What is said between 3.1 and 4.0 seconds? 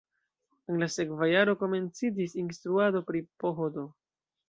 pri PhD.